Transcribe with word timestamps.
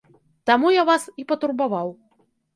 Таму 0.49 0.71
я 0.75 0.83
вас 0.89 1.05
і 1.23 1.27
патурбаваў. 1.33 1.95